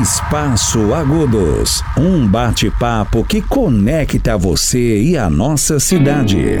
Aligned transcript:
Espaço 0.00 0.94
Agudos. 0.94 1.82
Um 1.96 2.26
bate-papo 2.26 3.24
que 3.24 3.42
conecta 3.42 4.38
você 4.38 5.02
e 5.02 5.16
a 5.16 5.28
nossa 5.28 5.80
cidade. 5.80 6.60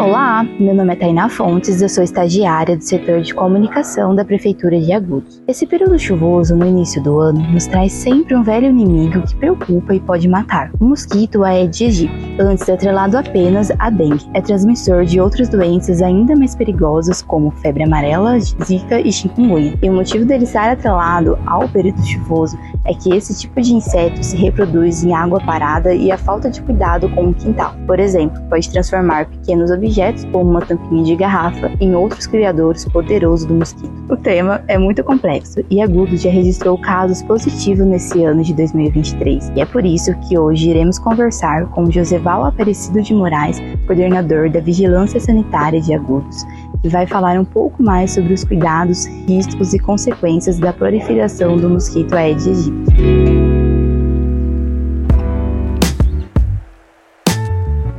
Olá, 0.00 0.42
meu 0.58 0.74
nome 0.74 0.94
é 0.94 0.96
Tainá 0.96 1.28
Fontes, 1.28 1.82
eu 1.82 1.88
sou 1.90 2.02
estagiária 2.02 2.74
do 2.74 2.82
setor 2.82 3.20
de 3.20 3.34
comunicação 3.34 4.14
da 4.14 4.24
Prefeitura 4.24 4.80
de 4.80 4.90
Agudos. 4.94 5.42
Esse 5.46 5.66
período 5.66 5.98
chuvoso 5.98 6.56
no 6.56 6.64
início 6.64 7.02
do 7.02 7.20
ano 7.20 7.38
nos 7.52 7.66
traz 7.66 7.92
sempre 7.92 8.34
um 8.34 8.42
velho 8.42 8.68
inimigo 8.68 9.20
que 9.20 9.36
preocupa 9.36 9.94
e 9.94 10.00
pode 10.00 10.26
matar, 10.26 10.70
o 10.80 10.86
mosquito 10.86 11.44
Aedes 11.44 11.82
aegypti. 11.82 12.40
Antes 12.40 12.66
atrelado 12.66 13.18
apenas 13.18 13.70
à 13.78 13.90
dengue, 13.90 14.24
é 14.32 14.40
transmissor 14.40 15.04
de 15.04 15.20
outras 15.20 15.50
doenças 15.50 16.00
ainda 16.00 16.34
mais 16.34 16.54
perigosas 16.54 17.20
como 17.20 17.50
febre 17.50 17.82
amarela, 17.82 18.40
zika 18.40 18.98
e 19.02 19.12
chikungunya. 19.12 19.78
E 19.82 19.90
o 19.90 19.92
motivo 19.92 20.24
dele 20.24 20.44
estar 20.44 20.70
atrelado 20.70 21.38
ao 21.44 21.68
período 21.68 22.02
chuvoso 22.06 22.58
é 22.84 22.94
que 22.94 23.14
esse 23.14 23.38
tipo 23.38 23.60
de 23.60 23.74
inseto 23.74 24.22
se 24.22 24.36
reproduz 24.36 25.04
em 25.04 25.14
água 25.14 25.40
parada 25.40 25.94
e 25.94 26.10
a 26.10 26.18
falta 26.18 26.50
de 26.50 26.60
cuidado 26.62 27.08
com 27.10 27.28
o 27.28 27.34
quintal. 27.34 27.74
Por 27.86 28.00
exemplo, 28.00 28.40
pode 28.48 28.70
transformar 28.70 29.26
pequenos 29.26 29.70
objetos 29.70 30.24
como 30.26 30.50
uma 30.50 30.60
tampinha 30.60 31.04
de 31.04 31.16
garrafa, 31.16 31.70
em 31.80 31.94
outros 31.94 32.26
criadores 32.26 32.84
poderosos 32.86 33.46
do 33.46 33.54
mosquito. 33.54 33.92
O 34.08 34.16
tema 34.16 34.62
é 34.68 34.78
muito 34.78 35.04
complexo 35.04 35.60
e 35.70 35.80
Agudo 35.80 36.16
já 36.16 36.30
registrou 36.30 36.78
casos 36.78 37.22
positivos 37.22 37.86
nesse 37.86 38.24
ano 38.24 38.42
de 38.42 38.54
2023, 38.54 39.52
e 39.54 39.60
é 39.60 39.66
por 39.66 39.84
isso 39.84 40.14
que 40.20 40.38
hoje 40.38 40.70
iremos 40.70 40.98
conversar 40.98 41.66
com 41.70 41.90
Joseval 41.90 42.44
Aparecido 42.44 43.02
de 43.02 43.14
Moraes, 43.14 43.58
coordenador 43.86 44.50
da 44.50 44.60
Vigilância 44.60 45.20
Sanitária 45.20 45.80
de 45.80 45.94
Agudos, 45.94 46.44
que 46.82 46.88
vai 46.88 47.06
falar 47.06 47.38
um 47.38 47.44
pouco 47.44 47.82
mais 47.82 48.12
sobre 48.12 48.32
os 48.32 48.44
cuidados, 48.44 49.06
riscos 49.28 49.74
e 49.74 49.78
consequências 49.78 50.58
da 50.58 50.72
proliferação 50.72 51.56
do 51.56 51.68
mosquito 51.68 52.14
Aedes 52.14 52.46
aegypti. 52.46 53.39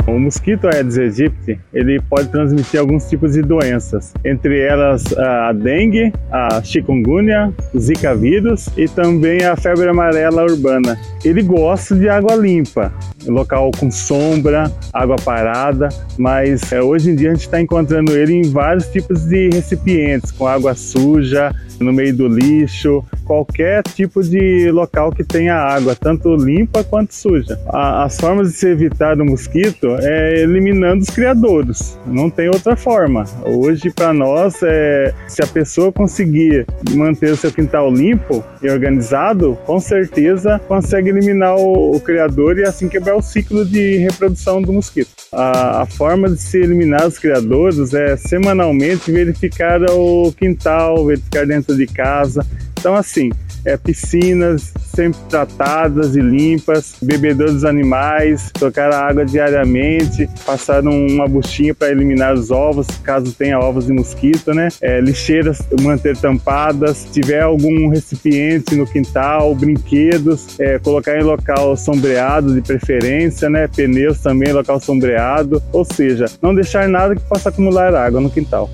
O 0.07 0.17
mosquito 0.19 0.67
Aedes 0.67 0.97
aegypti, 0.97 1.59
ele 1.73 2.02
pode 2.02 2.30
transmitir 2.30 2.80
alguns 2.80 3.07
tipos 3.07 3.33
de 3.33 3.41
doenças, 3.41 4.13
entre 4.25 4.59
elas 4.59 5.03
a 5.17 5.53
dengue, 5.53 6.11
a 6.31 6.61
chikungunya, 6.63 7.53
zika 7.77 8.16
vírus 8.16 8.69
e 8.75 8.88
também 8.88 9.44
a 9.44 9.55
febre 9.55 9.88
amarela 9.88 10.44
urbana. 10.44 10.97
Ele 11.23 11.44
gosta 11.44 11.95
de 11.95 12.09
água 12.09 12.35
limpa, 12.35 12.91
local 13.27 13.69
com 13.79 13.91
sombra, 13.91 14.72
água 14.91 15.17
parada, 15.17 15.89
mas 16.17 16.72
é, 16.72 16.81
hoje 16.81 17.11
em 17.11 17.16
dia 17.16 17.29
a 17.29 17.33
gente 17.33 17.45
está 17.45 17.61
encontrando 17.61 18.17
ele 18.17 18.33
em 18.33 18.49
vários 18.49 18.88
tipos 18.88 19.25
de 19.25 19.49
recipientes, 19.49 20.31
com 20.31 20.47
água 20.47 20.73
suja, 20.73 21.53
no 21.79 21.94
meio 21.94 22.16
do 22.16 22.28
lixo, 22.28 23.03
qualquer 23.25 23.81
tipo 23.83 24.21
de 24.21 24.69
local 24.71 25.11
que 25.11 25.23
tenha 25.23 25.55
água, 25.55 25.95
tanto 25.95 26.35
limpa 26.35 26.83
quanto 26.83 27.13
suja. 27.13 27.59
A, 27.67 28.03
as 28.03 28.19
formas 28.19 28.49
de 28.49 28.57
se 28.57 28.67
evitar 28.67 29.19
o 29.19 29.25
mosquito 29.25 29.87
é 29.99 30.41
eliminando 30.41 31.01
os 31.01 31.09
criadouros, 31.09 31.97
não 32.05 32.29
tem 32.29 32.49
outra 32.49 32.75
forma. 32.75 33.23
Hoje, 33.45 33.89
para 33.91 34.13
nós, 34.13 34.61
é, 34.63 35.13
se 35.27 35.41
a 35.41 35.47
pessoa 35.47 35.91
conseguir 35.91 36.65
manter 36.91 37.31
o 37.31 37.37
seu 37.37 37.51
quintal 37.51 37.91
limpo 37.91 38.43
e 38.61 38.69
organizado, 38.69 39.57
com 39.65 39.79
certeza 39.79 40.59
consegue 40.67 41.09
eliminar 41.09 41.55
o, 41.55 41.95
o 41.95 41.99
criador 41.99 42.57
e 42.57 42.63
assim 42.63 42.88
quebrar 42.88 43.15
o 43.15 43.21
ciclo 43.21 43.65
de 43.65 43.97
reprodução 43.97 44.61
do 44.61 44.73
mosquito. 44.73 45.09
A, 45.31 45.83
a 45.83 45.85
forma 45.85 46.29
de 46.29 46.38
se 46.38 46.57
eliminar 46.57 47.07
os 47.07 47.17
criadouros 47.17 47.93
é 47.93 48.17
semanalmente 48.17 49.11
verificar 49.11 49.81
o 49.89 50.31
quintal, 50.33 51.05
verificar 51.05 51.45
dentro 51.47 51.71
dentro 51.71 51.77
de 51.77 51.85
casa. 51.88 52.45
Então, 52.81 52.96
assim, 52.96 53.30
é, 53.64 53.78
piscinas 53.78 54.74
sempre 54.96 55.19
tratadas 55.30 56.16
e 56.16 56.19
limpas, 56.19 56.96
bebedouro 57.00 57.53
dos 57.53 57.64
animais, 57.64 58.50
trocar 58.52 58.92
a 58.92 59.08
água 59.08 59.24
diariamente, 59.24 60.28
passar 60.44 60.84
uma 60.84 61.28
buchinha 61.28 61.75
para 61.75 61.92
eliminar 61.92 62.34
os 62.34 62.50
ovos, 62.50 62.88
caso 63.03 63.31
tenha 63.34 63.59
ovos 63.59 63.86
de 63.86 63.94
mosquito, 63.94 64.52
né? 64.56 64.69
É, 64.81 65.00
lixeiras 65.00 65.62
manter 65.80 66.18
tampadas, 66.18 66.97
se 66.97 67.12
tiver 67.12 67.42
algum 67.42 67.88
recipiente 67.88 68.75
no 68.75 68.88
quintal, 68.88 69.53
brinquedos, 69.53 70.59
é, 70.59 70.80
colocar 70.80 71.16
em 71.19 71.24
local 71.24 71.78
sombreado 71.78 72.52
de 72.56 72.62
preferência, 72.62 73.48
né? 73.48 73.68
Pneus 73.68 74.22
também 74.22 74.50
em 74.50 74.53
local 74.53 74.80
sombreado, 74.80 75.62
ou 75.72 75.86
seja, 75.86 76.25
não 76.42 76.56
deixar 76.56 76.90
nada 76.90 77.16
que 77.16 77.22
possa 77.22 77.50
acumular 77.50 77.94
água 77.94 78.19
no 78.19 78.31
quintal. 78.31 78.72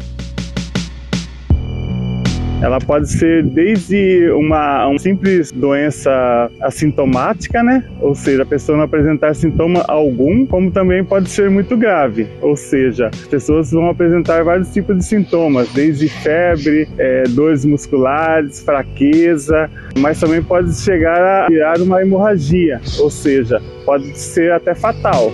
Ela 2.62 2.79
pode 2.79 3.09
ser 3.12 3.44
desde 3.44 4.31
uma, 4.31 4.88
uma 4.88 4.97
simples 4.97 5.51
doença 5.51 6.50
assintomática, 6.59 7.62
né? 7.62 7.84
Ou 8.01 8.16
seja, 8.16 8.44
a 8.44 8.45
pessoa 8.45 8.78
não 8.78 8.85
apresentar 8.85 9.35
sintoma 9.35 9.84
algum, 9.88 10.45
como 10.45 10.72
também 10.72 11.03
pode 11.03 11.29
ser 11.29 11.51
muito 11.51 11.78
grave. 11.78 12.28
Ou 12.41 12.56
seja, 12.56 13.07
as 13.13 13.28
pessoas 13.28 13.72
vão 13.72 13.90
apresentar 13.90 14.44
vários 14.44 14.73
tipos 14.73 14.97
de 14.97 15.06
sintomas, 15.06 15.72
desde 15.72 16.09
febre, 16.09 16.88
é, 16.97 17.23
dores 17.29 17.63
musculares, 17.63 18.62
fraqueza, 18.62 19.69
mas 20.00 20.19
também 20.19 20.41
pode 20.41 20.74
chegar 20.75 21.45
a 21.45 21.47
virar 21.47 21.79
uma 21.79 22.01
hemorragia, 22.01 22.81
ou 23.00 23.12
seja, 23.12 23.62
pode 23.85 24.18
ser 24.18 24.51
até 24.51 24.74
fatal. 24.74 25.31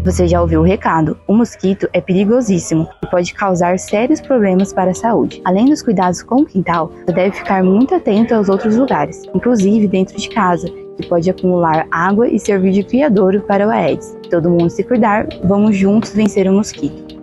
Você 0.06 0.28
já 0.28 0.40
ouviu 0.40 0.60
o 0.60 0.64
recado? 0.64 1.18
O 1.26 1.34
mosquito 1.34 1.88
é 1.92 2.00
perigosíssimo 2.00 2.88
e 3.02 3.10
pode 3.10 3.34
causar 3.34 3.76
sérios 3.76 4.20
problemas 4.20 4.72
para 4.72 4.92
a 4.92 4.94
saúde. 4.94 5.42
Além 5.44 5.64
dos 5.64 5.82
cuidados 5.82 6.22
com 6.22 6.42
o 6.42 6.46
quintal, 6.46 6.92
você 7.04 7.12
deve 7.12 7.36
ficar 7.36 7.64
muito 7.64 7.92
atento 7.92 8.32
aos 8.32 8.48
outros 8.48 8.76
lugares, 8.76 9.24
inclusive 9.34 9.88
dentro 9.88 10.16
de 10.16 10.28
casa, 10.28 10.68
que 10.96 11.08
pode 11.08 11.28
acumular 11.28 11.88
água 11.90 12.28
e 12.28 12.38
servir 12.38 12.70
de 12.70 12.84
criadouro 12.84 13.40
para 13.40 13.66
o 13.66 13.70
Aedes. 13.72 14.16
Todo 14.30 14.48
mundo 14.48 14.70
se 14.70 14.84
cuidar, 14.84 15.26
vamos 15.42 15.76
juntos 15.76 16.14
vencer 16.14 16.48
o 16.48 16.52
mosquito. 16.52 17.16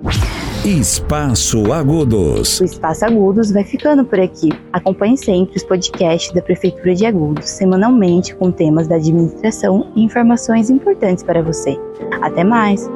Espaço 0.65 1.73
Agudos. 1.73 2.61
O 2.61 2.63
Espaço 2.63 3.03
Agudos 3.03 3.51
vai 3.51 3.65
ficando 3.65 4.05
por 4.05 4.17
aqui. 4.17 4.49
Acompanhe 4.71 5.17
sempre 5.17 5.57
os 5.57 5.63
podcasts 5.63 6.33
da 6.33 6.41
Prefeitura 6.41 6.95
de 6.95 7.05
Agudos, 7.05 7.49
semanalmente 7.49 8.33
com 8.33 8.49
temas 8.49 8.87
da 8.87 8.95
administração 8.95 9.91
e 9.93 10.01
informações 10.01 10.69
importantes 10.69 11.21
para 11.21 11.41
você. 11.41 11.77
Até 12.21 12.45
mais! 12.45 12.89